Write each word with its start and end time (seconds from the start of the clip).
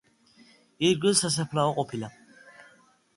ირგვლივ 0.87 1.19
სასაფლაო 1.19 1.75
ყოფილა. 1.81 2.09